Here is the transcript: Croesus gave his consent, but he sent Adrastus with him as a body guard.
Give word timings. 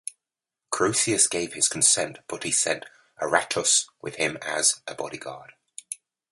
Croesus 0.71 1.27
gave 1.27 1.53
his 1.53 1.69
consent, 1.69 2.17
but 2.27 2.41
he 2.43 2.49
sent 2.49 2.85
Adrastus 3.21 3.85
with 4.01 4.15
him 4.15 4.35
as 4.41 4.81
a 4.87 4.95
body 4.95 5.19
guard. 5.19 5.51